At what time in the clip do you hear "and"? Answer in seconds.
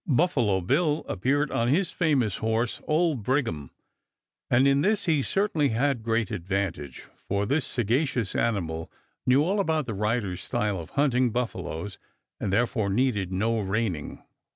4.49-4.67, 12.39-12.51